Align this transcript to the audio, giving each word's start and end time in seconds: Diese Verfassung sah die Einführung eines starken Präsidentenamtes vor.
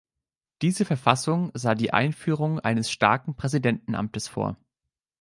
Diese 0.63 0.83
Verfassung 0.83 1.51
sah 1.53 1.75
die 1.75 1.93
Einführung 1.93 2.59
eines 2.59 2.89
starken 2.89 3.35
Präsidentenamtes 3.35 4.27
vor. 4.27 4.57